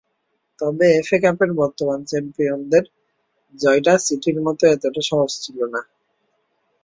তবে 0.59 0.85
এফএ 0.99 1.17
কাপের 1.23 1.51
বর্তমান 1.59 1.99
চ্যাম্পিয়নদের 2.09 2.83
জয়টা 3.55 3.93
সিটির 4.05 4.37
মতো 4.45 4.63
এতটা 4.67 5.01
সহজ 5.09 5.31
ছিল 5.43 5.57
না। 5.73 5.81